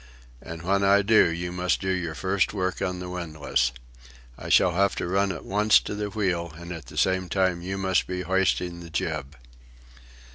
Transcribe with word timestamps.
"And 0.41 0.63
when 0.63 0.83
I 0.83 1.03
do, 1.03 1.31
you 1.31 1.51
must 1.51 1.79
do 1.79 1.91
your 1.91 2.15
first 2.15 2.55
work 2.55 2.81
on 2.81 2.97
the 2.97 3.07
windlass. 3.07 3.71
I 4.35 4.49
shall 4.49 4.71
have 4.71 4.95
to 4.95 5.05
run 5.07 5.31
at 5.31 5.45
once 5.45 5.79
to 5.81 5.93
the 5.93 6.09
wheel, 6.09 6.51
and 6.57 6.71
at 6.71 6.87
the 6.87 6.97
same 6.97 7.29
time 7.29 7.61
you 7.61 7.77
must 7.77 8.07
be 8.07 8.23
hoisting 8.23 8.79
the 8.79 8.89
jib." 8.89 9.35